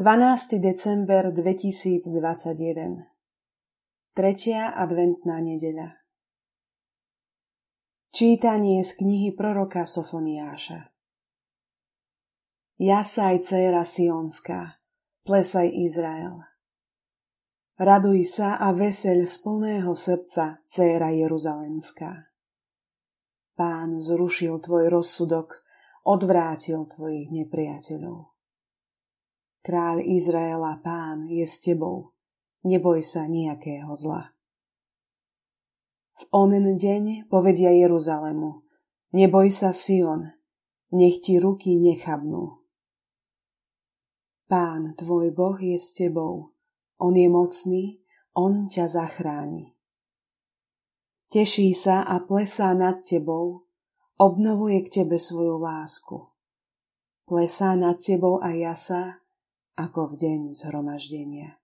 [0.00, 0.56] 12.
[0.64, 3.04] december 2021
[4.16, 6.00] Tretia adventná nedeľa
[8.08, 10.88] Čítanie z knihy proroka Sofoniáša
[12.80, 14.80] Jasaj, dcéra Sionská,
[15.28, 16.48] plesaj Izrael.
[17.76, 22.24] Raduj sa a veseľ z plného srdca, dcéra Jeruzalemská.
[23.52, 25.60] Pán zrušil tvoj rozsudok,
[26.08, 28.39] odvrátil tvojich nepriateľov.
[29.60, 32.16] Kráľ Izraela, pán, je s tebou.
[32.64, 34.32] Neboj sa nejakého zla.
[36.20, 38.60] V onen deň povedia Jeruzalemu,
[39.16, 40.28] neboj sa Sion,
[40.92, 42.60] nech ti ruky nechabnú.
[44.44, 46.52] Pán, tvoj Boh je s tebou,
[47.00, 48.04] on je mocný,
[48.36, 49.72] on ťa zachráni.
[51.32, 53.64] Teší sa a plesá nad tebou,
[54.20, 56.26] obnovuje k tebe svoju lásku.
[57.24, 59.19] Plesá nad tebou a jasa,
[59.80, 61.56] ako v deň zhromaždenia.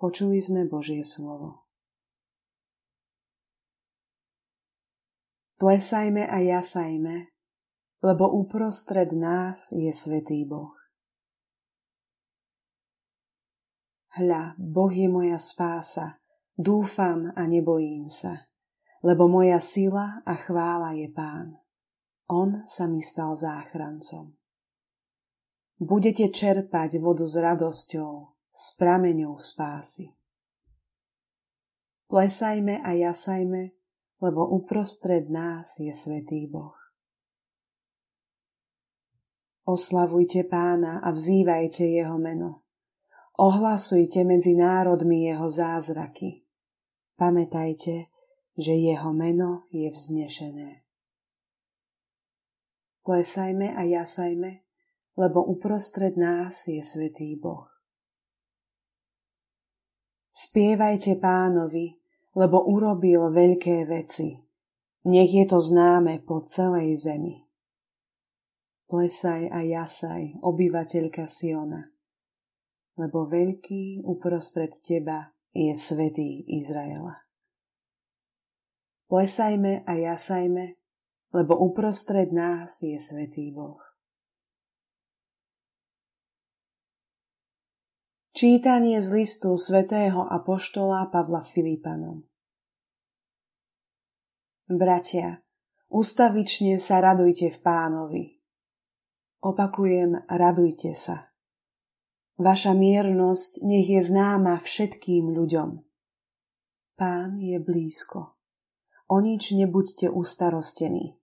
[0.00, 1.68] Počuli sme Božie slovo.
[5.56, 7.32] Plesajme a jasajme,
[8.04, 10.72] lebo uprostred nás je Svetý Boh.
[14.16, 16.20] Hľa, Boh je moja spása,
[16.56, 18.48] dúfam a nebojím sa,
[19.04, 21.56] lebo moja sila a chvála je Pán.
[22.32, 24.36] On sa mi stal záchrancom
[25.80, 28.12] budete čerpať vodu s radosťou,
[28.52, 30.12] s prameňou spásy.
[32.06, 33.76] Plesajme a jasajme,
[34.22, 36.76] lebo uprostred nás je Svetý Boh.
[39.66, 42.62] Oslavujte pána a vzývajte jeho meno.
[43.36, 46.46] Ohlasujte medzi národmi jeho zázraky.
[47.18, 48.08] Pamätajte,
[48.56, 50.86] že jeho meno je vznešené.
[53.02, 54.65] Plesajme a jasajme,
[55.16, 57.64] lebo uprostred nás je Svetý Boh.
[60.36, 61.96] Spievajte pánovi,
[62.36, 64.36] lebo urobil veľké veci.
[65.08, 67.40] Nech je to známe po celej zemi.
[68.86, 71.88] Plesaj a jasaj, obyvateľka Siona,
[73.00, 77.24] lebo veľký uprostred teba je Svetý Izraela.
[79.08, 80.76] Plesajme a jasajme,
[81.32, 83.85] lebo uprostred nás je Svetý Boh.
[88.36, 92.20] Čítanie z listu svätého apoštola Pavla Filipanom
[94.68, 95.40] Bratia,
[95.88, 98.24] ustavične sa radujte v pánovi.
[99.40, 101.32] Opakujem, radujte sa.
[102.36, 105.80] Vaša miernosť nech je známa všetkým ľuďom.
[107.00, 108.36] Pán je blízko.
[109.08, 111.16] O nič nebuďte ustarostení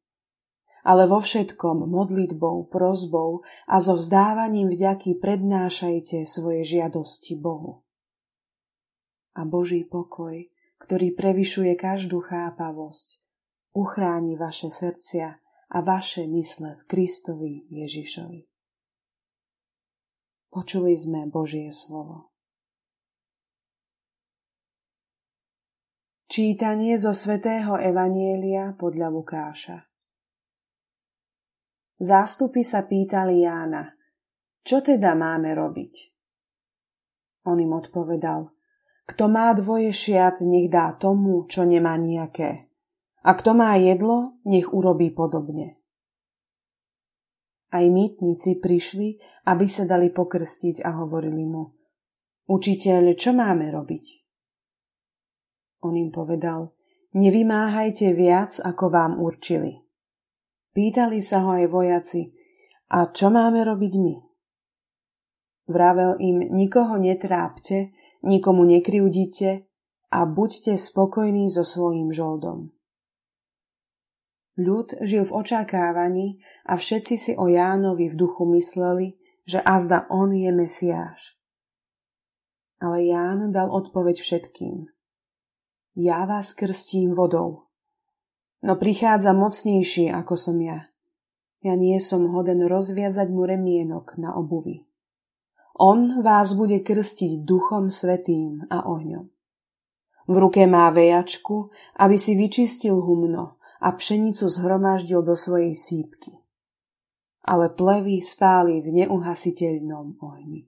[0.84, 7.88] ale vo všetkom modlitbou, prozbou a so vzdávaním vďaky prednášajte svoje žiadosti Bohu.
[9.34, 10.44] A Boží pokoj,
[10.84, 13.24] ktorý prevyšuje každú chápavosť,
[13.72, 15.40] uchráni vaše srdcia
[15.74, 18.46] a vaše mysle v Kristovi Ježišovi.
[20.54, 22.30] Počuli sme Božie slovo.
[26.30, 29.93] Čítanie zo svätého Evanielia podľa Lukáša.
[32.02, 33.94] Zástupy sa pýtali Jána,
[34.64, 35.94] čo teda máme robiť?
[37.44, 38.48] On im odpovedal,
[39.04, 42.72] kto má dvoje šiat, nech dá tomu, čo nemá nejaké.
[43.24, 45.80] A kto má jedlo, nech urobí podobne.
[47.76, 51.76] Aj mýtnici prišli, aby sa dali pokrstiť a hovorili mu,
[52.48, 54.06] učiteľ, čo máme robiť?
[55.84, 56.72] On im povedal,
[57.12, 59.84] nevymáhajte viac, ako vám určili.
[60.74, 62.34] Pýtali sa ho aj vojaci,
[62.94, 64.16] a čo máme robiť my?
[65.70, 69.66] Vravel im, nikoho netrápte, nikomu nekryudite
[70.14, 72.70] a buďte spokojní so svojím žoldom.
[74.54, 76.38] Ľud žil v očakávaní
[76.70, 79.18] a všetci si o Jánovi v duchu mysleli,
[79.50, 81.34] že azda on je Mesiáš.
[82.78, 84.86] Ale Ján dal odpoveď všetkým.
[85.98, 87.73] Ja vás krstím vodou,
[88.64, 90.88] no prichádza mocnejší ako som ja.
[91.64, 94.84] Ja nie som hoden rozviazať mu remienok na obuvi.
[95.80, 99.26] On vás bude krstiť duchom svetým a ohňom.
[100.28, 106.32] V ruke má vejačku, aby si vyčistil humno a pšenicu zhromaždil do svojej sípky.
[107.44, 110.64] Ale plevy spáli v neuhasiteľnom ohni.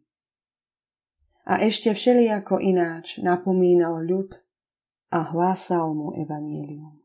[1.48, 4.36] A ešte všelijako ináč napomínal ľud
[5.14, 7.05] a hlásal mu evanielium.